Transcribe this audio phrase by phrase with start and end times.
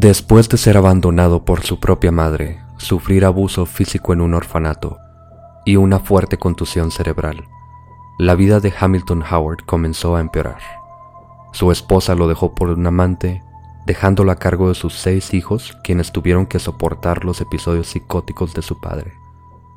[0.00, 4.96] Después de ser abandonado por su propia madre, sufrir abuso físico en un orfanato
[5.66, 7.44] y una fuerte contusión cerebral,
[8.18, 10.62] la vida de Hamilton Howard comenzó a empeorar.
[11.52, 13.42] Su esposa lo dejó por un amante,
[13.84, 18.62] dejándolo a cargo de sus seis hijos, quienes tuvieron que soportar los episodios psicóticos de
[18.62, 19.12] su padre,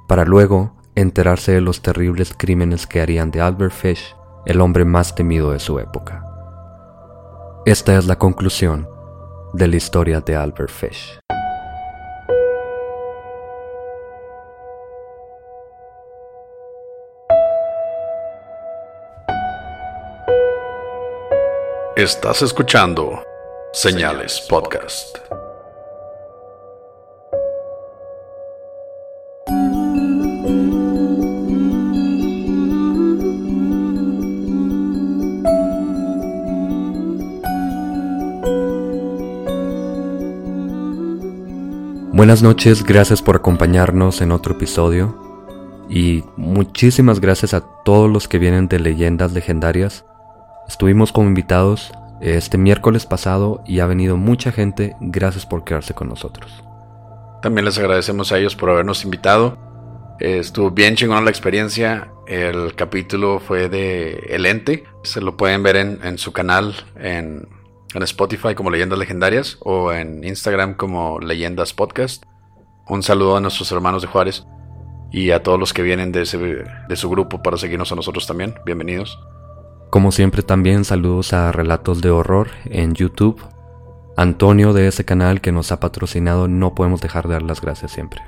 [0.08, 5.16] para luego enterarse de los terribles crímenes que harían de Albert Fish el hombre más
[5.16, 6.25] temido de su época.
[7.66, 8.92] Esta es la conclusión
[9.54, 11.20] de la historia de Albert Fish.
[21.96, 23.24] Estás escuchando
[23.72, 25.20] Señales Podcast.
[42.14, 45.17] Buenas noches, gracias por acompañarnos en otro episodio
[45.89, 50.06] y muchísimas gracias a todos los que vienen de leyendas legendarias.
[50.67, 51.91] Estuvimos como invitados
[52.22, 56.63] este miércoles pasado y ha venido mucha gente, gracias por quedarse con nosotros.
[57.41, 59.57] También les agradecemos a ellos por habernos invitado.
[60.19, 62.12] Eh, estuvo bien chingona la experiencia.
[62.28, 64.84] El capítulo fue de El Ente.
[65.01, 67.47] Se lo pueden ver en, en su canal en,
[67.94, 72.24] en Spotify como Leyendas Legendarias o en Instagram como Leyendas Podcast.
[72.88, 74.46] Un saludo a nuestros hermanos de Juárez
[75.12, 78.26] y a todos los que vienen de, ese, de su grupo para seguirnos a nosotros
[78.26, 78.56] también.
[78.66, 79.20] Bienvenidos.
[79.90, 83.40] Como siempre también saludos a Relatos de Horror en YouTube.
[84.18, 87.92] Antonio de ese canal que nos ha patrocinado, no podemos dejar de dar las gracias
[87.92, 88.22] siempre.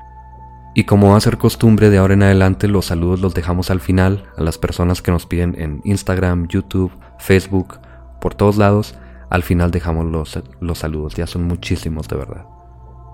[0.78, 3.80] Y como va a ser costumbre de ahora en adelante, los saludos los dejamos al
[3.80, 7.80] final a las personas que nos piden en Instagram, YouTube, Facebook,
[8.20, 8.96] por todos lados.
[9.30, 12.46] Al final dejamos los, los saludos, ya son muchísimos de verdad.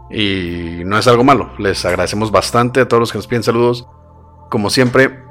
[0.10, 3.88] Y no es algo malo, les agradecemos bastante a todos los que nos piden saludos.
[4.50, 5.24] Como siempre,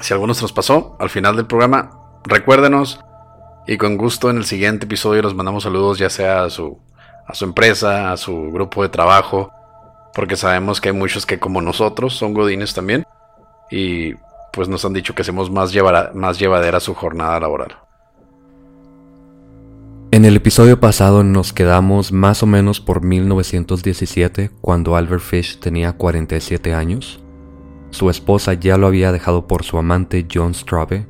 [0.00, 1.90] si alguno se nos pasó, al final del programa
[2.24, 3.00] recuérdenos
[3.66, 6.78] y con gusto en el siguiente episodio les mandamos saludos ya sea a su,
[7.26, 9.52] a su empresa, a su grupo de trabajo,
[10.14, 13.06] porque sabemos que hay muchos que como nosotros son godines también
[13.70, 14.14] y
[14.52, 17.78] pues nos han dicho que hacemos más, llevara, más llevadera su jornada laboral.
[20.12, 25.92] En el episodio pasado nos quedamos más o menos por 1917 cuando Albert Fish tenía
[25.92, 27.22] 47 años.
[27.90, 31.06] Su esposa ya lo había dejado por su amante John Straube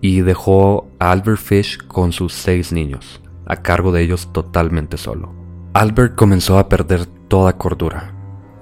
[0.00, 5.32] y dejó a Albert Fish con sus seis niños, a cargo de ellos totalmente solo.
[5.72, 8.16] Albert comenzó a perder toda cordura.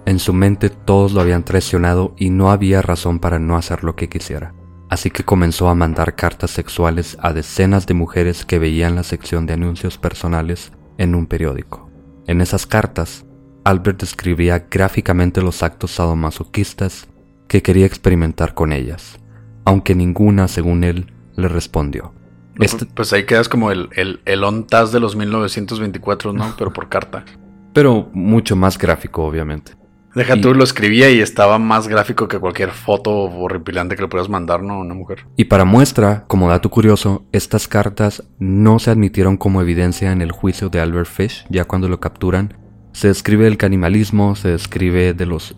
[0.04, 3.96] En su mente todos lo habían traicionado y no había razón para no hacer lo
[3.96, 4.52] que quisiera.
[4.92, 9.46] Así que comenzó a mandar cartas sexuales a decenas de mujeres que veían la sección
[9.46, 11.90] de anuncios personales en un periódico.
[12.26, 13.24] En esas cartas,
[13.64, 17.08] Albert describía gráficamente los actos sadomasoquistas
[17.48, 19.18] que quería experimentar con ellas,
[19.64, 22.12] aunque ninguna, según él, le respondió.
[22.60, 22.84] Este...
[22.84, 26.54] Pues ahí quedas como el, el, el ONTAS de los 1924, ¿no?
[26.58, 27.24] Pero por carta.
[27.72, 29.72] Pero mucho más gráfico, obviamente.
[30.14, 30.40] Deja y...
[30.40, 34.62] tú, lo escribía y estaba más gráfico que cualquier foto horripilante que le puedas mandar,
[34.62, 34.74] ¿no?
[34.74, 35.26] A una mujer.
[35.36, 40.32] Y para muestra, como dato curioso, estas cartas no se admitieron como evidencia en el
[40.32, 42.58] juicio de Albert Fish, ya cuando lo capturan.
[42.92, 45.56] Se describe el canibalismo, se describe de los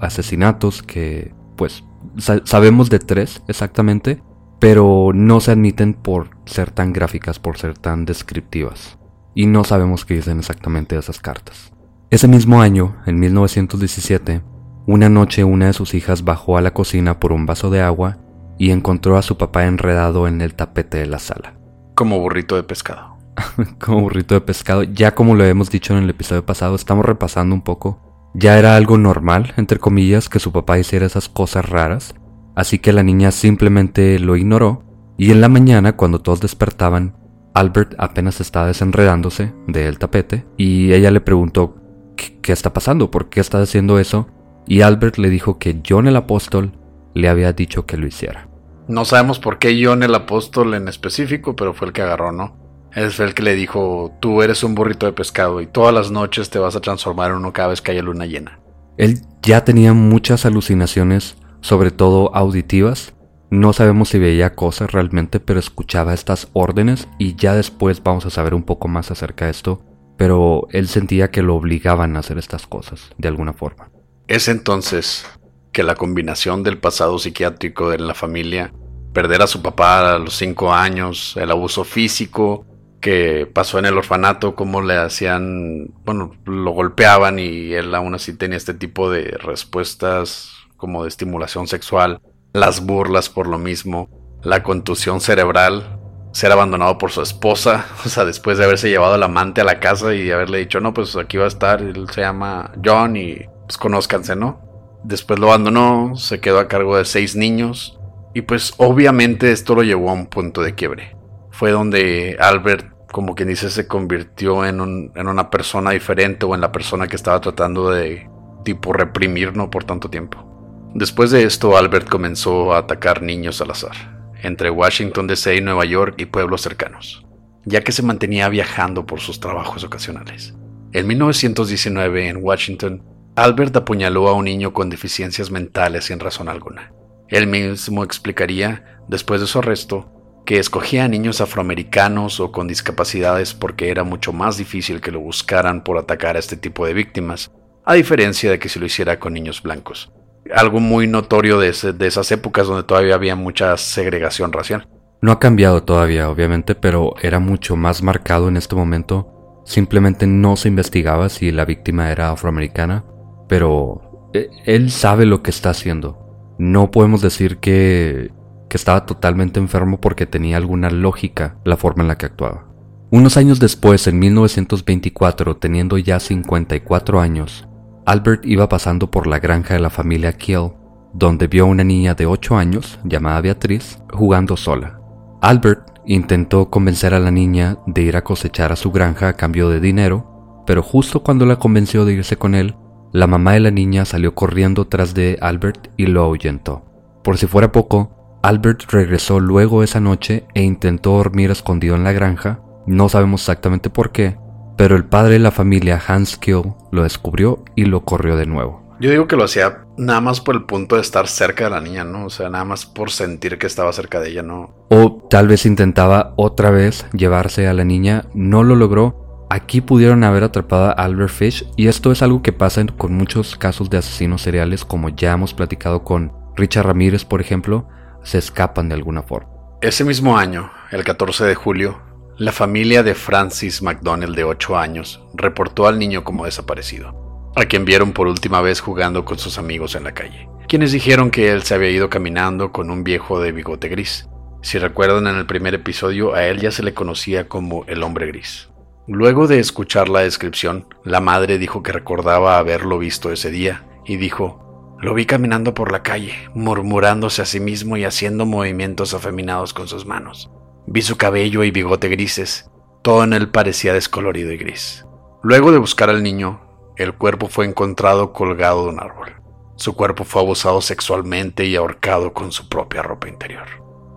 [0.00, 1.84] asesinatos que, pues,
[2.18, 4.22] sa sabemos de tres exactamente,
[4.60, 8.98] pero no se admiten por ser tan gráficas, por ser tan descriptivas.
[9.34, 11.73] Y no sabemos qué dicen exactamente esas cartas.
[12.14, 14.40] Ese mismo año, en 1917,
[14.86, 18.18] una noche una de sus hijas bajó a la cocina por un vaso de agua
[18.56, 21.58] y encontró a su papá enredado en el tapete de la sala.
[21.96, 23.18] Como burrito de pescado.
[23.84, 24.84] como burrito de pescado.
[24.84, 28.30] Ya como lo hemos dicho en el episodio pasado, estamos repasando un poco.
[28.32, 32.14] Ya era algo normal, entre comillas, que su papá hiciera esas cosas raras.
[32.54, 34.84] así que la niña simplemente lo ignoró
[35.18, 37.16] y en la mañana cuando todos despertaban,
[37.54, 41.80] Albert apenas estaba desenredándose del tapete y ella le preguntó
[42.16, 43.10] ¿qué, está pasando?
[43.10, 44.28] ¿Por qué está haciendo eso?
[44.66, 46.72] Y Albert le dijo que John el apóstol
[47.14, 48.48] le había dicho que lo hiciera.
[48.88, 52.56] No sabemos por qué John el apóstol en específico, pero fue el que agarró, ¿no?
[52.94, 56.50] Es el que le dijo, tú eres un burrito de pescado y todas las noches
[56.50, 58.60] te vas a transformar en uno cada vez que haya luna llena.
[58.96, 63.14] Él ya tenía muchas alucinaciones, sobre todo auditivas.
[63.50, 68.30] No sabemos si veía cosas realmente, pero escuchaba estas órdenes y ya después vamos a
[68.30, 69.82] saber un poco más acerca de esto.
[70.16, 73.90] Pero él sentía que lo obligaban a hacer estas cosas, de alguna forma.
[74.28, 75.26] Es entonces
[75.72, 78.72] que la combinación del pasado psiquiátrico de la familia,
[79.12, 82.64] perder a su papá a los cinco años, el abuso físico,
[83.00, 88.34] que pasó en el orfanato, cómo le hacían, bueno, lo golpeaban y él aún así
[88.34, 92.22] tenía este tipo de respuestas como de estimulación sexual,
[92.54, 94.08] las burlas por lo mismo,
[94.42, 96.00] la contusión cerebral,
[96.34, 99.80] ser abandonado por su esposa, o sea, después de haberse llevado al amante a la
[99.80, 103.38] casa y haberle dicho, no, pues aquí va a estar, él se llama John y
[103.66, 104.60] pues conózcanse, ¿no?
[105.04, 107.98] Después lo abandonó, se quedó a cargo de seis niños
[108.34, 111.16] y pues obviamente esto lo llevó a un punto de quiebre.
[111.50, 116.72] Fue donde Albert como quien dice, se convirtió en, una persona diferente o en la
[116.72, 118.28] persona que estaba tratando de,
[118.64, 119.70] tipo, reprimir, ¿no?
[119.70, 120.90] Por tanto tiempo.
[120.94, 124.13] Después de esto, Albert comenzó a atacar niños al azar,
[124.44, 127.26] entre Washington DC y Nueva York y pueblos cercanos,
[127.64, 130.54] ya que se mantenía viajando por sus trabajos ocasionales.
[130.92, 133.02] En 1919, en Washington,
[133.36, 136.92] Albert apuñaló a un niño con deficiencias mentales sin razón alguna.
[137.28, 140.12] Él mismo explicaría, después de su arresto,
[140.46, 145.20] que escogía a niños afroamericanos o con discapacidades porque era mucho más difícil que lo
[145.20, 147.50] buscaran por atacar a este tipo de víctimas,
[147.84, 150.12] a diferencia de que si lo hiciera con niños blancos.
[150.52, 154.88] Algo muy notorio de, esas épocas donde todavía había mucha segregación racial.
[155.22, 159.62] No ha cambiado todavía, obviamente, pero era mucho más marcado en este momento.
[159.64, 163.04] Simplemente no se investigaba si la víctima era afroamericana,
[163.48, 166.54] pero eh, él sabe lo que está haciendo.
[166.58, 168.30] No podemos decir que
[168.74, 172.66] que estaba totalmente enfermo porque tenía alguna lógica la forma en la que actuaba.
[173.12, 177.68] Unos años después, en 1924, teniendo ya 54 años,
[178.06, 180.72] Albert iba pasando por la granja de la familia Kiel,
[181.14, 185.00] donde vio a una niña de 8 años, llamada Beatriz, jugando sola.
[185.40, 189.70] Albert intentó convencer a la niña de ir a cosechar a su granja a cambio
[189.70, 192.74] de dinero, pero justo cuando la convenció de irse con él,
[193.12, 196.84] la mamá de la niña salió corriendo tras de Albert y lo ahuyentó.
[197.22, 202.12] Por si fuera poco, Albert regresó luego esa noche e intentó dormir escondido en la
[202.12, 204.36] granja, no sabemos exactamente por qué,
[204.76, 208.84] pero el padre de la familia Hans Kill lo descubrió y lo corrió de nuevo.
[209.00, 211.80] Yo digo que lo hacía nada más por el punto de estar cerca de la
[211.80, 212.26] niña, ¿no?
[212.26, 214.74] O sea, nada más por sentir que estaba cerca de ella, ¿no?
[214.88, 219.46] O tal vez intentaba otra vez llevarse a la niña, no lo logró.
[219.50, 223.56] Aquí pudieron haber atrapado a Albert Fish y esto es algo que pasa con muchos
[223.56, 227.88] casos de asesinos seriales como ya hemos platicado con Richard Ramírez, por ejemplo,
[228.22, 229.50] se escapan de alguna forma.
[229.80, 232.00] Ese mismo año, el 14 de julio,
[232.36, 237.84] la familia de Francis McDonnell de 8 años reportó al niño como desaparecido, a quien
[237.84, 241.62] vieron por última vez jugando con sus amigos en la calle, quienes dijeron que él
[241.62, 244.28] se había ido caminando con un viejo de bigote gris.
[244.62, 248.26] Si recuerdan en el primer episodio, a él ya se le conocía como el hombre
[248.26, 248.68] gris.
[249.06, 254.16] Luego de escuchar la descripción, la madre dijo que recordaba haberlo visto ese día y
[254.16, 259.72] dijo, lo vi caminando por la calle, murmurándose a sí mismo y haciendo movimientos afeminados
[259.72, 260.50] con sus manos.
[260.86, 262.70] Vi su cabello y bigote grises,
[263.02, 265.04] todo en él parecía descolorido y gris.
[265.42, 266.60] Luego de buscar al niño,
[266.96, 269.34] el cuerpo fue encontrado colgado de un árbol.
[269.76, 273.66] Su cuerpo fue abusado sexualmente y ahorcado con su propia ropa interior.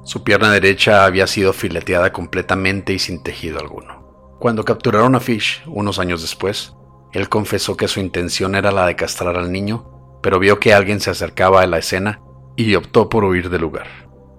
[0.03, 4.37] Su pierna derecha había sido fileteada completamente y sin tejido alguno.
[4.39, 6.73] Cuando capturaron a Fish, unos años después,
[7.11, 9.97] él confesó que su intención era la de castrar al niño
[10.27, 12.21] pero vio que alguien se acercaba a la escena
[12.55, 13.87] y optó por huir del lugar.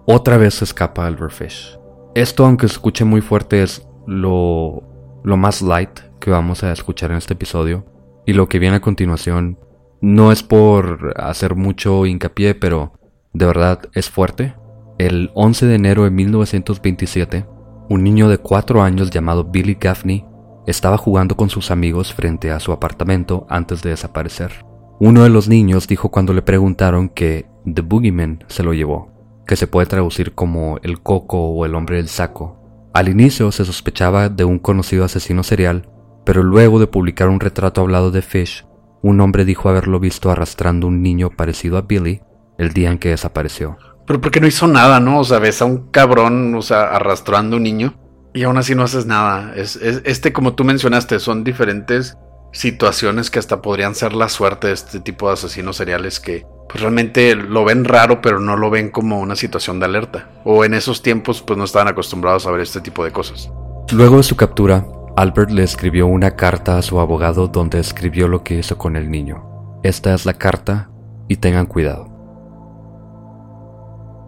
[0.06, 1.77] Otra vez escapa Albert Fish.
[2.18, 4.82] Esto, aunque se escuche muy fuerte, es lo,
[5.22, 7.86] lo más light que vamos a escuchar en este episodio.
[8.26, 9.56] Y lo que viene a continuación
[10.00, 12.94] no es por hacer mucho hincapié, pero
[13.34, 14.56] de verdad es fuerte.
[14.98, 17.46] El 11 de enero de 1927,
[17.88, 20.26] un niño de 4 años llamado Billy Gaffney
[20.66, 24.50] estaba jugando con sus amigos frente a su apartamento antes de desaparecer.
[24.98, 29.17] Uno de los niños dijo cuando le preguntaron que The Boogeyman se lo llevó,
[29.48, 32.90] que se puede traducir como el coco o el hombre del saco.
[32.92, 35.88] Al inicio se sospechaba de un conocido asesino serial,
[36.24, 38.66] pero luego de publicar un retrato hablado de Fish,
[39.02, 42.20] un hombre dijo haberlo visto arrastrando un niño parecido a Billy
[42.58, 43.78] el día en que desapareció.
[44.06, 45.20] Pero porque no hizo nada, ¿no?
[45.20, 47.94] O sea, ves a un cabrón, o sea, arrastrando un niño
[48.34, 49.54] y aún así no haces nada.
[49.56, 52.18] Es, este, como tú mencionaste, son diferentes
[52.52, 56.82] situaciones que hasta podrían ser la suerte de este tipo de asesinos seriales que pues
[56.82, 60.28] realmente lo ven raro, pero no lo ven como una situación de alerta.
[60.44, 63.50] O en esos tiempos pues no estaban acostumbrados a ver este tipo de cosas.
[63.90, 68.44] Luego de su captura, Albert le escribió una carta a su abogado donde escribió lo
[68.44, 69.80] que hizo con el niño.
[69.82, 70.90] Esta es la carta
[71.26, 72.06] y tengan cuidado.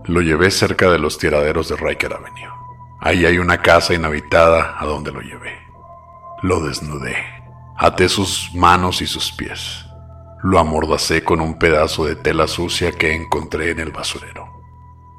[0.06, 2.50] Lo llevé cerca de los tiraderos de Riker Avenue.
[3.00, 5.52] Ahí hay una casa inhabitada a donde lo llevé.
[6.42, 7.16] Lo desnudé.
[7.76, 9.86] Até sus manos y sus pies.
[10.42, 14.48] Lo amordacé con un pedazo de tela sucia que encontré en el basurero.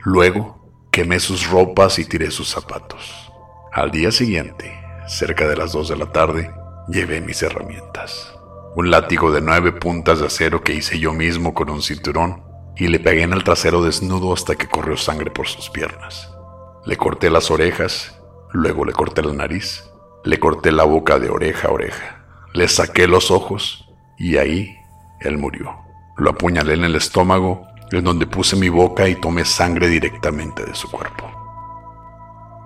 [0.04, 3.32] Luego quemé sus ropas y tiré sus zapatos.
[3.72, 4.74] Al día siguiente,
[5.08, 6.52] cerca de las dos de la tarde,
[6.88, 8.34] llevé mis herramientas.
[8.76, 12.44] Un látigo de nueve puntas de acero que hice yo mismo con un cinturón
[12.76, 16.34] y le pegué en el trasero desnudo hasta que corrió sangre por sus piernas.
[16.84, 18.20] Le corté las orejas,
[18.52, 19.84] luego le corté la nariz,
[20.24, 23.88] le corté la boca de oreja a oreja, le saqué los ojos
[24.18, 24.81] y ahí
[25.22, 25.78] él murió.
[26.18, 30.76] Lo apuñalé en el estómago, en donde puse mi boca y tomé sangre directamente de
[30.76, 31.30] su cuerpo.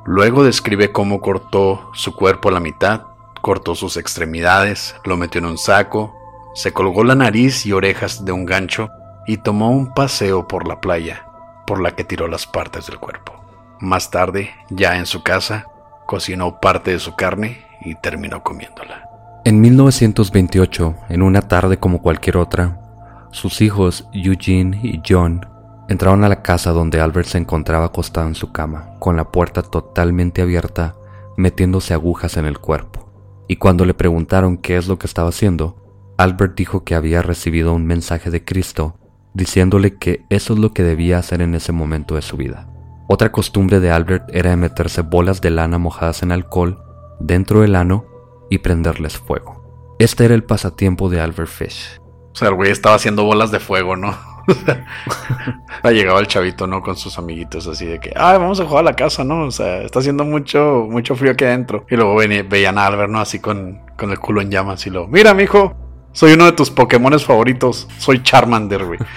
[0.05, 3.07] Luego describe cómo cortó su cuerpo a la mitad,
[3.41, 6.15] cortó sus extremidades, lo metió en un saco,
[6.53, 8.89] se colgó la nariz y orejas de un gancho
[9.27, 11.25] y tomó un paseo por la playa,
[11.65, 13.33] por la que tiró las partes del cuerpo.
[13.79, 15.67] Más tarde, ya en su casa,
[16.05, 19.04] cocinó parte de su carne y terminó comiéndola.
[19.47, 22.81] En 1928, en una tarde como cualquier otra,
[23.29, 25.45] sus hijos Eugene y John
[25.87, 29.61] entraron a la casa donde Albert se encontraba acostado en su cama, con la puerta
[29.61, 30.95] totalmente abierta,
[31.37, 33.07] metiéndose agujas en el cuerpo.
[33.47, 35.75] Y cuando le preguntaron qué es lo que estaba haciendo,
[36.17, 38.95] Albert dijo que había recibido un mensaje de Cristo
[39.35, 42.67] diciéndole que eso es lo que debía hacer en ese momento de su vida.
[43.07, 46.81] Otra costumbre de Albert era meterse bolas de lana mojadas en alcohol
[47.19, 48.14] dentro del ano
[48.49, 49.95] y prenderles fuego.
[49.99, 52.01] Este era el pasatiempo de Albert Fish.
[52.33, 54.15] O sea, el güey estaba haciendo bolas de fuego, ¿no?
[55.83, 56.81] ha llegado el chavito, ¿no?
[56.81, 59.45] Con sus amiguitos así de que, ay, vamos a jugar a la casa, ¿no?
[59.45, 61.85] O sea, está haciendo mucho, mucho frío aquí adentro.
[61.89, 63.19] Y luego veían a Albert, ¿no?
[63.19, 65.75] Así con, con el culo en llamas y lo, mira, mijo,
[66.11, 67.87] soy uno de tus Pokémones favoritos.
[67.97, 68.99] Soy Charmander, güey.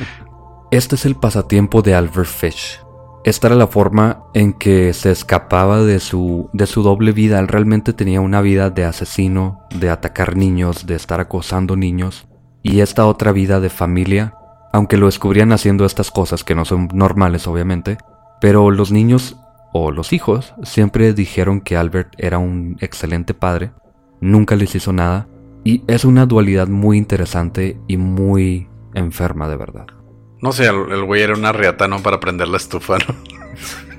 [0.71, 2.79] Este es el pasatiempo de Albert Fish.
[3.29, 7.39] Esta era la forma en que se escapaba de su, de su doble vida.
[7.39, 12.27] Él realmente tenía una vida de asesino, de atacar niños, de estar acosando niños.
[12.63, 14.33] Y esta otra vida de familia,
[14.73, 17.99] aunque lo descubrían haciendo estas cosas que no son normales obviamente,
[18.41, 19.37] pero los niños
[19.75, 23.73] o los hijos siempre dijeron que Albert era un excelente padre,
[24.23, 25.29] nunca les hizo nada,
[25.65, 29.98] y es una dualidad muy interesante y muy enferma de verdad.
[30.41, 32.01] No sé, el, güey era una riata, ¿no?
[32.03, 32.99] Para prender la estufa.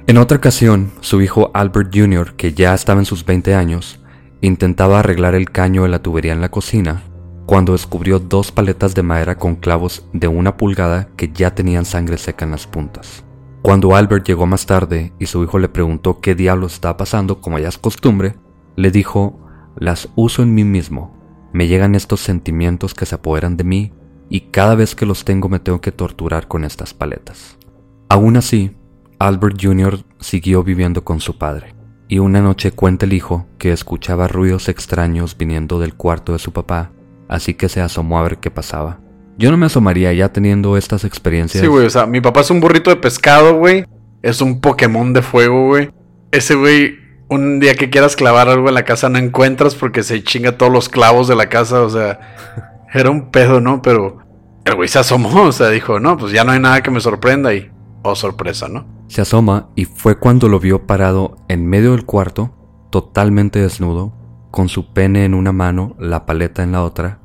[0.07, 3.99] En otra ocasión, su hijo Albert Jr., que ya estaba en sus 20 años,
[4.41, 7.03] intentaba arreglar el caño de la tubería en la cocina
[7.49, 12.17] cuando descubrió dos paletas de madera con clavos de una pulgada que ya tenían sangre
[12.19, 13.23] seca en las puntas.
[13.61, 17.57] Cuando Albert llegó más tarde y su hijo le preguntó qué diablos estaba pasando, como
[17.57, 18.35] ya es costumbre,
[18.75, 19.39] le dijo,
[19.75, 21.17] las uso en mí mismo.
[21.51, 23.93] Me llegan estos sentimientos que se apoderan de mí
[24.29, 27.57] y cada vez que los tengo me tengo que torturar con estas paletas.
[28.09, 28.75] Aún así,
[29.19, 29.99] Albert Jr.
[30.19, 31.75] siguió viviendo con su padre,
[32.07, 36.53] y una noche cuenta el hijo que escuchaba ruidos extraños viniendo del cuarto de su
[36.53, 36.91] papá,
[37.27, 38.99] así que se asomó a ver qué pasaba.
[39.37, 41.61] Yo no me asomaría ya teniendo estas experiencias.
[41.61, 43.85] Sí, güey, o sea, mi papá es un burrito de pescado, güey.
[44.21, 45.91] Es un Pokémon de fuego, güey.
[46.31, 46.97] Ese güey,
[47.29, 50.73] un día que quieras clavar algo en la casa no encuentras porque se chinga todos
[50.73, 52.19] los clavos de la casa, o sea,
[52.93, 53.81] era un pedo, ¿no?
[53.81, 54.19] Pero
[54.65, 57.01] el güey se asomó, o sea, dijo, no, pues ya no hay nada que me
[57.01, 57.71] sorprenda y,
[58.03, 58.85] oh sorpresa, ¿no?
[59.07, 62.53] Se asoma y fue cuando lo vio parado en medio del cuarto,
[62.91, 64.13] totalmente desnudo,
[64.51, 67.19] con su pene en una mano, la paleta en la otra,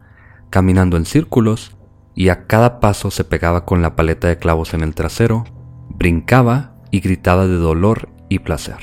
[0.51, 1.77] caminando en círculos
[2.15, 5.45] y a cada paso se pegaba con la paleta de clavos en el trasero,
[5.89, 8.79] brincaba y gritaba de dolor y placer.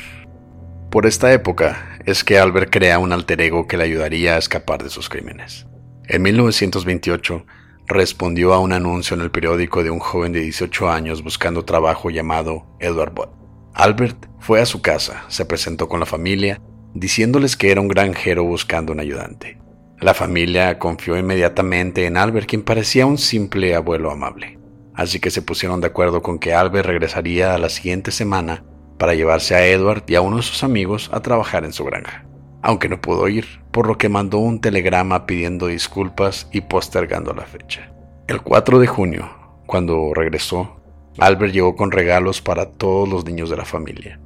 [0.89, 4.83] Por esta época es que Albert crea un alter ego que le ayudaría a escapar
[4.83, 5.65] de sus crímenes.
[6.13, 7.45] En 1928
[7.87, 12.09] respondió a un anuncio en el periódico de un joven de 18 años buscando trabajo
[12.09, 13.29] llamado Edward Bott.
[13.73, 16.59] Albert fue a su casa, se presentó con la familia,
[16.93, 19.57] diciéndoles que era un granjero buscando un ayudante.
[20.01, 24.59] La familia confió inmediatamente en Albert, quien parecía un simple abuelo amable.
[24.93, 28.65] Así que se pusieron de acuerdo con que Albert regresaría a la siguiente semana
[28.99, 32.25] para llevarse a Edward y a uno de sus amigos a trabajar en su granja
[32.61, 37.45] aunque no pudo ir, por lo que mandó un telegrama pidiendo disculpas y postergando la
[37.45, 37.91] fecha.
[38.27, 39.29] El 4 de junio,
[39.65, 40.81] cuando regresó,
[41.17, 44.19] Albert llegó con regalos para todos los niños de la familia.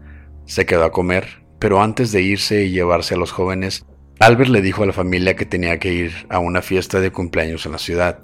[0.45, 3.85] Se quedó a comer, pero antes de irse y llevarse a los jóvenes,
[4.19, 7.65] Albert le dijo a la familia que tenía que ir a una fiesta de cumpleaños
[7.65, 8.19] en la ciudad,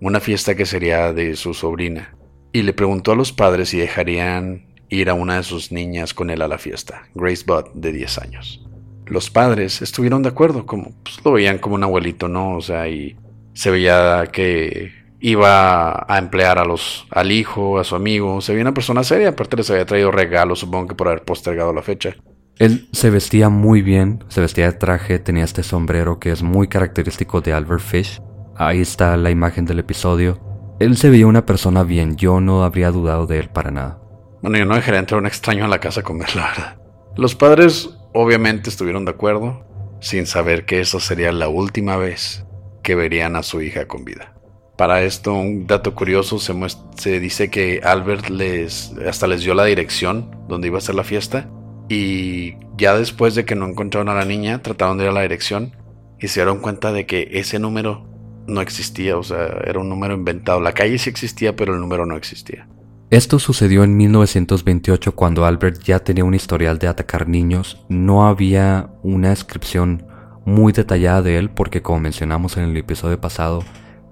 [0.00, 2.16] una fiesta que sería de su sobrina,
[2.52, 6.30] y le preguntó a los padres si dejarían ir a una de sus niñas con
[6.30, 8.64] él a la fiesta, Grace Budd, de 10 años.
[9.06, 12.56] Los padres estuvieron de acuerdo, como pues, lo veían como un abuelito, ¿no?
[12.56, 13.16] O sea, y
[13.52, 18.62] se veía que iba a emplear a los, al hijo, a su amigo, se veía
[18.62, 22.14] una persona seria, aparte les había traído regalos, supongo que por haber postergado la fecha.
[22.58, 26.68] Él se vestía muy bien, se vestía de traje, tenía este sombrero que es muy
[26.68, 28.20] característico de Albert Fish.
[28.56, 30.38] Ahí está la imagen del episodio.
[30.78, 33.98] Él se veía una persona bien, yo no habría dudado de él para nada.
[34.42, 36.76] Bueno, yo no dejaría entrar un extraño a la casa a comer, la verdad.
[37.16, 39.66] Los padres obviamente estuvieron de acuerdo,
[40.00, 42.46] sin saber que esa sería la última vez
[42.82, 44.34] que verían a su hija con vida.
[44.76, 50.30] Para esto, un dato curioso, se, dice que Albert les, hasta les dio la dirección
[50.48, 51.48] donde iba a ser la fiesta
[51.88, 55.22] y ya después de que no encontraron a la niña, trataron de ir a la
[55.22, 55.76] dirección
[56.18, 58.06] y se dieron cuenta de que ese número
[58.46, 60.60] no existía, o sea, era un número inventado.
[60.60, 62.68] La calle sí existía, pero el número no existía.
[63.10, 67.84] Esto sucedió en 1928 cuando Albert ya tenía un historial de atacar niños.
[67.88, 70.06] No había una descripción
[70.46, 73.62] muy detallada de él porque como mencionamos en el episodio pasado,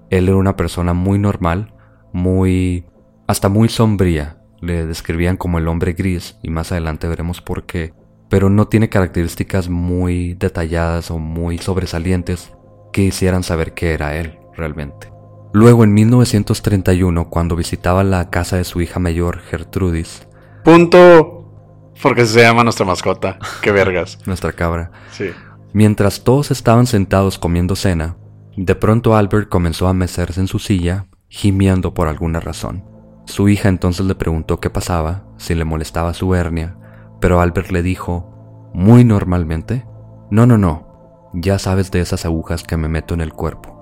[0.09, 1.73] él era una persona muy normal,
[2.13, 2.85] muy...
[3.27, 4.37] hasta muy sombría.
[4.61, 7.93] Le describían como el hombre gris y más adelante veremos por qué.
[8.29, 12.53] Pero no tiene características muy detalladas o muy sobresalientes
[12.93, 15.12] que hicieran saber que era él realmente.
[15.55, 20.27] Luego en 1931, cuando visitaba la casa de su hija mayor, Gertrudis.
[20.63, 21.91] Punto.
[22.01, 23.37] Porque se llama nuestra mascota.
[23.61, 24.17] Qué vergas.
[24.25, 24.89] nuestra cabra.
[25.11, 25.25] Sí.
[25.71, 28.17] Mientras todos estaban sentados comiendo cena,
[28.57, 32.83] de pronto Albert comenzó a mecerse en su silla, gimiendo por alguna razón.
[33.27, 36.77] Su hija entonces le preguntó qué pasaba, si le molestaba su hernia,
[37.21, 39.85] pero Albert le dijo, muy normalmente,
[40.31, 43.72] no, no, no, ya sabes de esas agujas que me meto en el cuerpo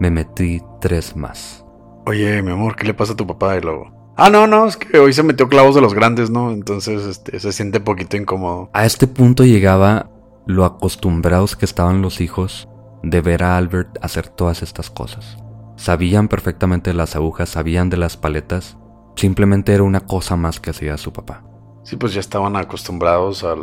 [0.00, 1.64] me metí tres más.
[2.06, 3.56] Oye, mi amor, ¿qué le pasa a tu papá?
[3.56, 6.50] Y luego, ah, no, no, es que hoy se metió clavos de los grandes, ¿no?
[6.50, 8.70] Entonces este, se siente un poquito incómodo.
[8.72, 10.10] A este punto llegaba
[10.46, 12.68] lo acostumbrados que estaban los hijos
[13.02, 15.36] de ver a Albert hacer todas estas cosas.
[15.76, 18.76] Sabían perfectamente de las agujas, sabían de las paletas,
[19.16, 21.44] simplemente era una cosa más que hacía su papá.
[21.84, 23.62] Sí, pues ya estaban acostumbrados al...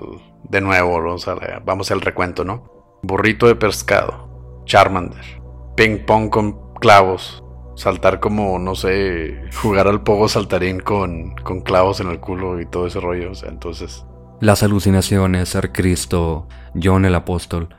[0.50, 1.18] De nuevo,
[1.66, 3.00] vamos al recuento, ¿no?
[3.04, 5.42] Burrito de pescado, Charmander,
[5.78, 7.44] ping pong con clavos.
[7.76, 12.66] Saltar como, no sé, jugar al pogo saltarín con, con clavos en el culo y
[12.66, 13.32] todo ese rollo.
[13.32, 14.04] O sea, entonces.
[14.42, 16.48] Las alucinaciones, ser Cristo,
[16.82, 17.70] John el apóstol,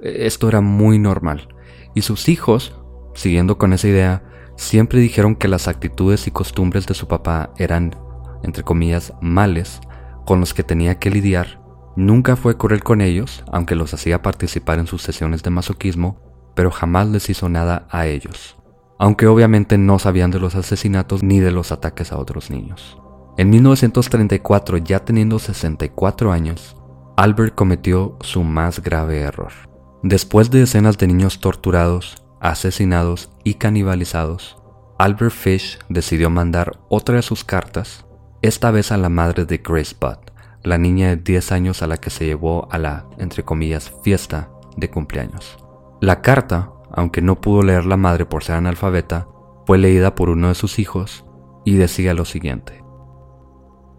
[0.00, 1.48] esto era muy normal.
[1.94, 2.80] Y sus hijos,
[3.14, 4.22] siguiendo con esa idea,
[4.56, 7.94] siempre dijeron que las actitudes y costumbres de su papá eran,
[8.42, 9.80] entre comillas, males,
[10.24, 11.60] con los que tenía que lidiar.
[11.94, 16.70] Nunca fue cruel con ellos, aunque los hacía participar en sus sesiones de masoquismo, pero
[16.70, 18.56] jamás les hizo nada a ellos,
[18.98, 22.98] aunque obviamente no sabían de los asesinatos ni de los ataques a otros niños.
[23.38, 26.76] En 1934, ya teniendo 64 años,
[27.16, 29.52] Albert cometió su más grave error.
[30.02, 34.56] Después de decenas de niños torturados, asesinados y canibalizados,
[34.98, 38.04] Albert Fish decidió mandar otra de sus cartas,
[38.42, 40.18] esta vez a la madre de Grace Budd,
[40.62, 44.48] la niña de 10 años a la que se llevó a la, entre comillas, fiesta
[44.76, 45.61] de cumpleaños.
[46.02, 49.28] La carta, aunque no pudo leer la madre por ser analfabeta,
[49.64, 51.24] fue leída por uno de sus hijos
[51.64, 52.82] y decía lo siguiente.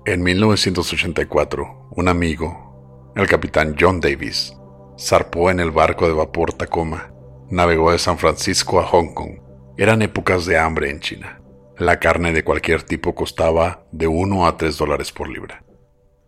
[0.04, 4.54] En 1984, un amigo, el capitán John Davis,
[5.00, 7.14] zarpó en el barco de vapor Tacoma,
[7.50, 9.40] navegó de San Francisco a Hong Kong.
[9.78, 11.40] Eran épocas de hambre en China.
[11.78, 15.63] La carne de cualquier tipo costaba de 1 a 3 dólares por libra.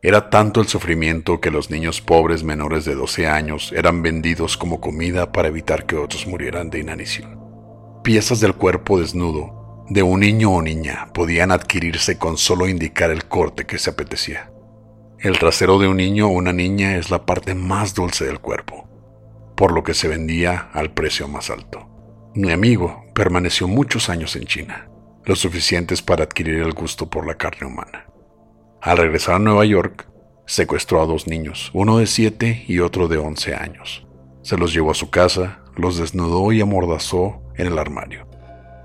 [0.05, 4.79] Era tanto el sufrimiento que los niños pobres menores de 12 años eran vendidos como
[4.79, 7.39] comida para evitar que otros murieran de inanición.
[8.03, 13.25] Piezas del cuerpo desnudo de un niño o niña podían adquirirse con solo indicar el
[13.25, 14.51] corte que se apetecía.
[15.17, 18.87] El trasero de un niño o una niña es la parte más dulce del cuerpo,
[19.55, 21.89] por lo que se vendía al precio más alto.
[22.35, 24.87] Mi amigo permaneció muchos años en China,
[25.23, 28.05] lo suficientes para adquirir el gusto por la carne humana.
[28.85, 30.07] Al regresar a Nueva York,
[30.45, 34.05] secuestró a dos niños, uno de 7 y otro de 11 años.
[34.43, 38.27] Se los llevó a su casa, los desnudó y amordazó en el armario.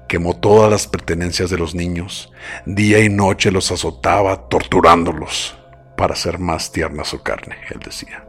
[0.08, 2.32] Quemó todas las pertenencias de los niños,
[2.64, 5.58] día y noche los azotaba, torturándolos,
[5.98, 8.26] para hacer más tierna su carne, él decía.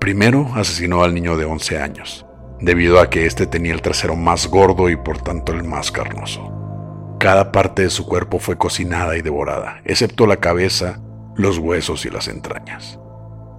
[0.00, 2.26] Primero asesinó al niño de 11 años,
[2.58, 6.67] debido a que éste tenía el trasero más gordo y por tanto el más carnoso.
[7.18, 11.00] Cada parte de su cuerpo fue cocinada y devorada, excepto la cabeza,
[11.34, 12.98] los huesos y las entrañas.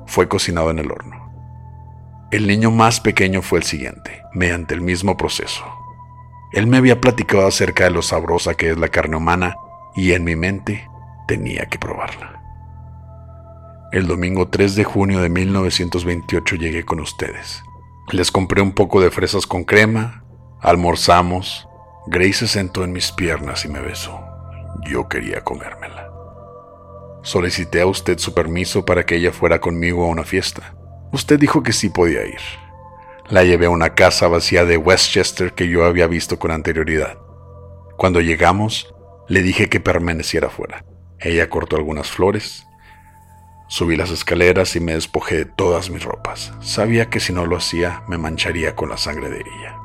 [0.06, 1.30] Fue cocinado en el horno.
[2.32, 5.66] El niño más pequeño fue el siguiente, mediante el mismo proceso.
[6.54, 9.56] Él me había platicado acerca de lo sabrosa que es la carne humana
[9.96, 10.88] y en mi mente
[11.28, 12.42] tenía que probarla.
[13.92, 17.62] El domingo 3 de junio de 1928 llegué con ustedes.
[18.12, 20.24] Les compré un poco de fresas con crema,
[20.62, 21.69] almorzamos,
[22.12, 24.20] Grace se sentó en mis piernas y me besó.
[24.90, 26.10] Yo quería comérmela.
[27.22, 30.74] Solicité a usted su permiso para que ella fuera conmigo a una fiesta.
[31.12, 32.42] Usted dijo que sí podía ir.
[33.28, 37.20] La llevé a una casa vacía de Westchester que yo había visto con anterioridad.
[37.96, 38.92] Cuando llegamos,
[39.28, 40.84] le dije que permaneciera fuera.
[41.20, 42.66] Ella cortó algunas flores.
[43.68, 46.54] Subí las escaleras y me despojé de todas mis ropas.
[46.60, 49.79] Sabía que si no lo hacía, me mancharía con la sangre de ella.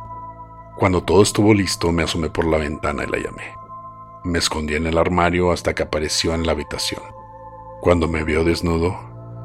[0.77, 3.55] Cuando todo estuvo listo, me asomé por la ventana y la llamé.
[4.25, 7.03] Me escondí en el armario hasta que apareció en la habitación.
[7.81, 8.99] Cuando me vio desnudo,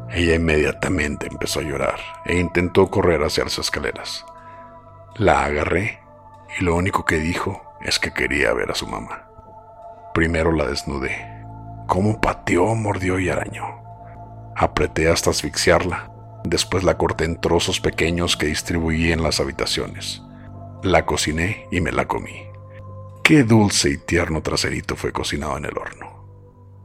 [0.09, 4.25] ella inmediatamente empezó a llorar e intentó correr hacia las escaleras.
[5.15, 5.99] La agarré
[6.59, 9.27] y lo único que dijo es que quería ver a su mamá.
[10.13, 11.45] Primero la desnudé.
[11.87, 13.83] Cómo pateó, mordió y arañó.
[14.55, 16.11] Apreté hasta asfixiarla.
[16.43, 20.23] Después la corté en trozos pequeños que distribuí en las habitaciones.
[20.83, 22.45] La cociné y me la comí.
[23.21, 26.25] Qué dulce y tierno traserito fue cocinado en el horno.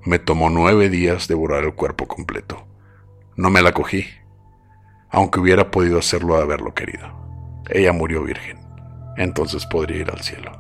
[0.05, 2.67] Me tomó nueve días devorar el cuerpo completo.
[3.37, 4.05] No me la cogí,
[5.11, 7.07] aunque hubiera podido hacerlo de haberlo querido.
[7.71, 8.59] Ella murió virgen,
[9.17, 10.51] entonces podría ir al cielo.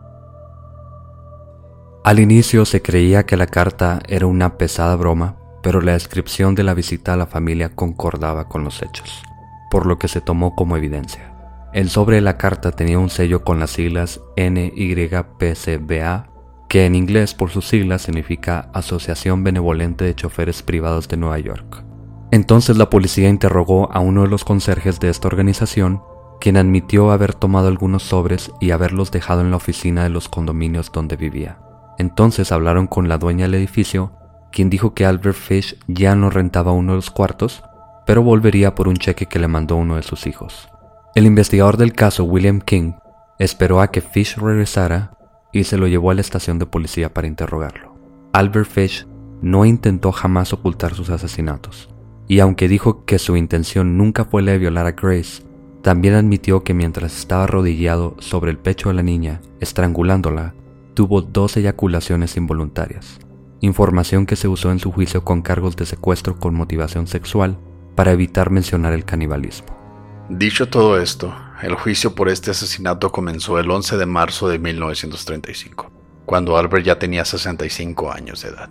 [2.05, 6.63] Al inicio se creía que la carta era una pesada broma, pero la descripción de
[6.63, 9.25] la visita a la familia concordaba con los hechos,
[9.73, 11.34] por lo que se tomó como evidencia.
[11.75, 16.31] El sobre de la carta tenía un sello con las siglas NYPCBA,
[16.69, 21.85] que en inglés por sus siglas significa Asociación Benevolente de Choferes Privados de Nueva York.
[22.31, 26.01] Entonces la policía interrogó a uno de los conserjes de esta organización,
[26.41, 30.93] quien admitió haber tomado algunos sobres y haberlos dejado en la oficina de los condominios
[30.93, 31.59] donde vivía.
[31.99, 34.13] Entonces hablaron con la dueña del edificio,
[34.53, 37.65] quien dijo que Albert Fish ya no rentaba uno de los cuartos,
[38.07, 40.69] pero volvería por un cheque que le mandó uno de sus hijos.
[41.15, 42.95] El investigador del caso, William King,
[43.39, 45.17] esperó a que Fish regresara
[45.53, 47.95] y se lo llevó a la estación de policía para interrogarlo.
[48.33, 49.07] Albert Fish
[49.41, 51.89] no intentó jamás ocultar sus asesinatos
[52.27, 55.45] y aunque dijo que su intención nunca fue la de violar a Grace,
[55.83, 60.55] también admitió que mientras estaba arrodillado sobre el pecho de la niña, estrangulándola,
[60.95, 63.21] tuvo dos eyaculaciones involuntarias,
[63.61, 67.59] información que se usó en su juicio con cargos de secuestro con motivación sexual
[67.95, 69.84] para evitar mencionar el canibalismo.
[70.31, 75.93] Dicho todo esto, el juicio por este asesinato comenzó el 11 de marzo de 1935,
[76.25, 78.71] cuando Albert ya tenía 65 años de edad.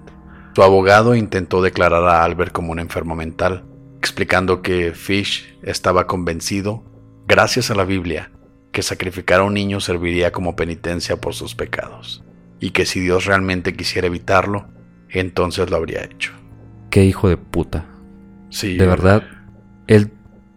[0.55, 3.65] Su abogado intentó declarar a Albert como un enfermo mental,
[3.99, 6.83] explicando que Fish estaba convencido,
[7.27, 8.31] gracias a la Biblia,
[8.71, 12.23] que sacrificar a un niño serviría como penitencia por sus pecados,
[12.59, 14.69] y que si Dios realmente quisiera evitarlo,
[15.07, 16.33] entonces lo habría hecho.
[16.89, 17.85] Qué hijo de puta.
[18.49, 18.75] Sí.
[18.75, 19.23] De verdad,
[19.85, 20.11] él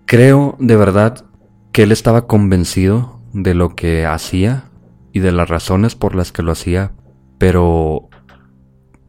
[0.07, 1.25] creo de verdad
[1.73, 4.65] que él estaba convencido de lo que hacía
[5.13, 6.93] y de las razones por las que lo hacía,
[7.39, 8.09] pero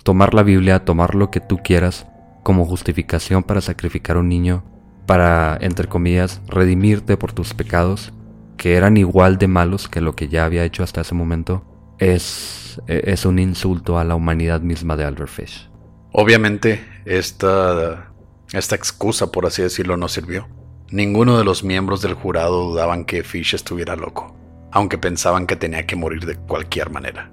[0.03, 2.07] tomar la Biblia, tomar lo que tú quieras
[2.43, 4.63] como justificación para sacrificar a un niño,
[5.05, 8.13] para, entre comillas, redimirte por tus pecados,
[8.57, 11.65] que eran igual de malos que lo que ya había hecho hasta ese momento,
[11.99, 15.69] es, es un insulto a la humanidad misma de Albert Fish.
[16.11, 18.11] Obviamente, esta,
[18.53, 20.47] esta excusa, por así decirlo, no sirvió.
[20.89, 24.37] Ninguno de los miembros del jurado dudaban que Fish estuviera loco,
[24.71, 27.31] aunque pensaban que tenía que morir de cualquier manera.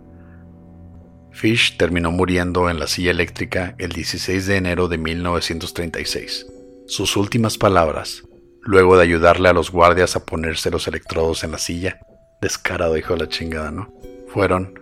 [1.31, 6.47] Fish terminó muriendo en la silla eléctrica el 16 de enero de 1936.
[6.87, 8.25] Sus últimas palabras,
[8.61, 12.01] luego de ayudarle a los guardias a ponerse los electrodos en la silla,
[12.41, 13.95] descarado hijo de la chingada, ¿no?
[14.29, 14.81] Fueron,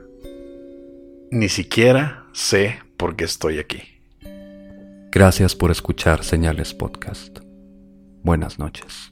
[1.31, 3.83] ni siquiera sé por qué estoy aquí.
[5.11, 7.42] Gracias por escuchar Señales Podcast.
[8.25, 9.11] Buenas noches.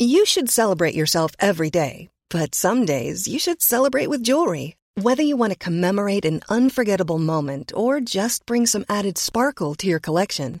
[0.00, 4.76] You should celebrate yourself every day, but some days you should celebrate with jewelry.
[4.94, 9.88] Whether you want to commemorate an unforgettable moment or just bring some added sparkle to
[9.88, 10.60] your collection,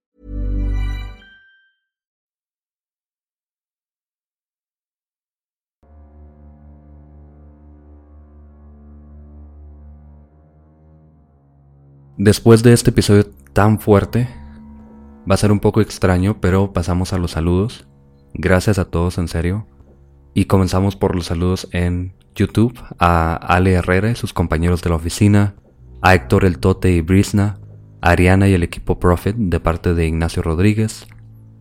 [12.17, 14.27] Después de este episodio tan fuerte,
[15.29, 17.87] va a ser un poco extraño, pero pasamos a los saludos.
[18.33, 19.67] Gracias a todos, en serio.
[20.33, 24.95] Y comenzamos por los saludos en YouTube a Ale Herrera y sus compañeros de la
[24.95, 25.55] oficina,
[26.01, 27.59] a Héctor El Tote y Brisna,
[28.01, 31.07] a Ariana y el equipo Profit de parte de Ignacio Rodríguez,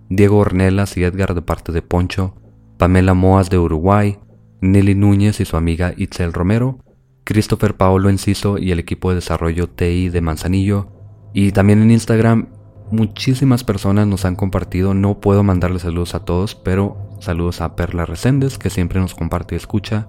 [0.08, 2.34] Diego Ornelas y Edgar de parte de Poncho,
[2.76, 4.18] Pamela Moas de Uruguay,
[4.60, 6.78] Nelly Núñez y su amiga Itzel Romero,
[7.24, 10.88] Christopher Paolo Enciso y el equipo de desarrollo TI de Manzanillo,
[11.32, 12.48] y también en Instagram
[12.90, 18.04] muchísimas personas nos han compartido, no puedo mandarles saludos a todos, pero saludos a Perla
[18.04, 20.08] Reséndez que siempre nos comparte y escucha,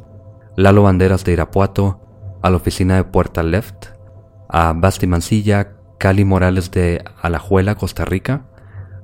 [0.56, 2.02] Lalo Banderas de Irapuato,
[2.42, 3.88] a la oficina de Puerta Left,
[4.50, 8.48] a Basti Mancilla, Cali Morales de Alajuela, Costa Rica,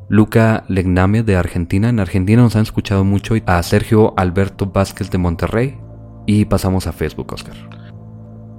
[0.10, 5.18] Luca Legname de Argentina, en Argentina nos han escuchado mucho, a Sergio Alberto Vázquez de
[5.18, 5.80] Monterrey,
[6.26, 7.56] y pasamos a Facebook, Oscar.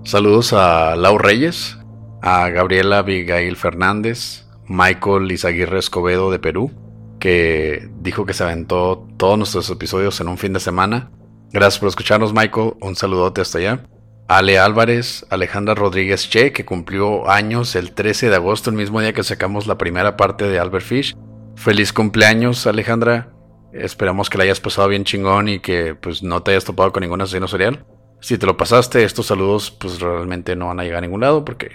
[0.08, 1.76] Saludos a Lau Reyes,
[2.22, 6.72] a Gabriela Abigail Fernández, Michael Izaguirre Escobedo de Perú,
[7.20, 11.10] que dijo que se aventó todos nuestros episodios en un fin de semana.
[11.52, 12.72] Gracias por escucharnos, Michael.
[12.80, 13.84] Un saludote hasta allá.
[14.28, 19.12] Ale Álvarez, Alejandra Rodríguez Che, que cumplió años el 13 de agosto, el mismo día
[19.12, 21.18] que sacamos la primera parte de Albert Fish.
[21.54, 23.34] Feliz cumpleaños, Alejandra.
[23.74, 27.02] Esperamos que la hayas pasado bien chingón y que pues no te hayas topado con
[27.02, 27.84] ningún asesino serial.
[28.20, 31.44] Si te lo pasaste, estos saludos pues realmente no van a llegar a ningún lado
[31.44, 31.70] porque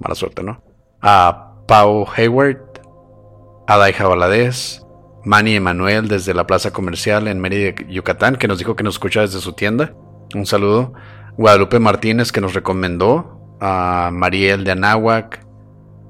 [0.00, 0.62] mala suerte, ¿no?
[1.00, 2.58] A Pau Hayward,
[3.66, 4.82] Daija Valadez,
[5.24, 9.22] Manny Emanuel desde la plaza comercial en Mérida, Yucatán, que nos dijo que nos escucha
[9.22, 9.92] desde su tienda.
[10.34, 10.94] Un saludo.
[11.36, 13.56] Guadalupe Martínez, que nos recomendó.
[13.60, 15.44] A Mariel de Anáhuac,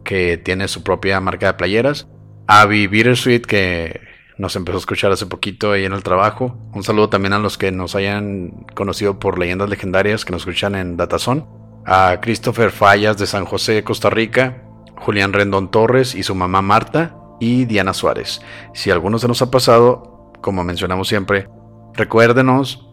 [0.04, 2.08] que tiene su propia marca de playeras.
[2.46, 4.00] A Avi Bittersweet, que
[4.38, 6.58] nos empezó a escuchar hace poquito ahí en el trabajo.
[6.74, 10.74] Un saludo también a los que nos hayan conocido por leyendas legendarias que nos escuchan
[10.74, 11.46] en Datazón.
[11.86, 14.62] A Christopher Fallas de San José, Costa Rica.
[14.98, 17.16] Julián Rendón Torres y su mamá Marta.
[17.40, 18.40] Y Diana Suárez.
[18.74, 21.48] Si alguno se nos ha pasado, como mencionamos siempre,
[21.94, 22.86] recuérdenos.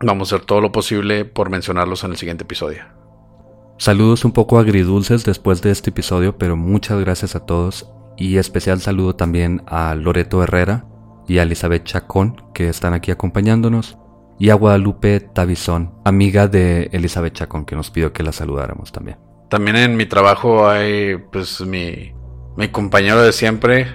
[0.00, 2.84] Vamos a hacer todo lo posible por mencionarlos en el siguiente episodio.
[3.76, 7.90] Saludos un poco agridulces después de este episodio, pero muchas gracias a todos
[8.20, 10.84] y especial saludo también a Loreto Herrera
[11.26, 13.96] y a Elizabeth Chacón que están aquí acompañándonos
[14.38, 19.18] y a Guadalupe Tabizón, amiga de Elizabeth Chacón que nos pidió que la saludáramos también.
[19.48, 22.12] También en mi trabajo hay pues mi,
[22.58, 23.86] mi compañero de siempre,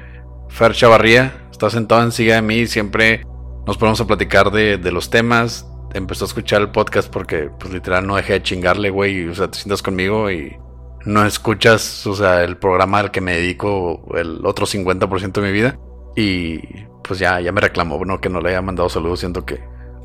[0.49, 3.23] Fer Chavarría, está sentado en silla de mí y siempre
[3.67, 5.67] nos ponemos a platicar de, de los temas.
[5.93, 9.49] Empezó a escuchar el podcast porque pues literal no dejé de chingarle, güey, o sea,
[9.49, 10.57] te sientas conmigo y
[11.05, 15.51] no escuchas, o sea, el programa al que me dedico el otro 50% de mi
[15.51, 15.79] vida.
[16.15, 16.59] Y
[17.03, 18.19] pues ya, ya me reclamó, ¿no?
[18.19, 19.61] Que no le haya mandado saludos, siento que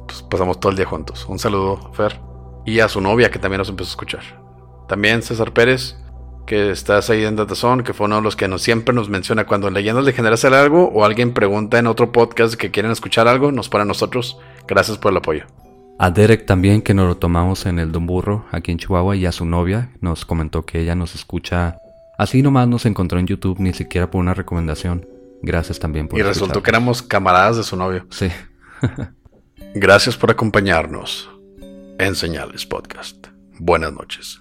[0.06, 1.26] pues, pasamos todo el día juntos.
[1.28, 2.20] Un saludo, Fer.
[2.66, 4.22] Y a su novia, que también nos empezó a escuchar.
[4.88, 5.96] También César Pérez,
[6.46, 9.46] que estás ahí en Datazón, que fue uno de los que nos, siempre nos menciona
[9.46, 13.28] cuando en Leyendas Legendarias hacer algo o alguien pregunta en otro podcast que quieren escuchar
[13.28, 14.38] algo, nos para nosotros.
[14.66, 15.46] Gracias por el apoyo.
[16.02, 19.26] A Derek también, que nos lo tomamos en el Don Burro, aquí en Chihuahua, y
[19.26, 21.76] a su novia nos comentó que ella nos escucha.
[22.16, 25.06] Así nomás nos encontró en YouTube, ni siquiera por una recomendación.
[25.42, 28.06] Gracias también por Y resultó que éramos camaradas de su novio.
[28.08, 28.30] Sí.
[29.74, 31.28] Gracias por acompañarnos
[31.98, 33.26] en Señales Podcast.
[33.58, 34.40] Buenas noches.